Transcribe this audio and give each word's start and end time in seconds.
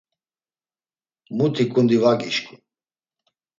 Muti 1.35 1.63
ǩundi 1.73 1.97
var 2.01 2.15
gişǩun. 2.21 2.59